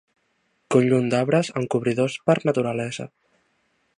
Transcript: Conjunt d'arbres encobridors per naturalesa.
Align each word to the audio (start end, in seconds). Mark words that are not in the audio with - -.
Conjunt 0.75 1.09
d'arbres 1.15 1.51
encobridors 1.61 2.17
per 2.31 2.37
naturalesa. 2.51 3.09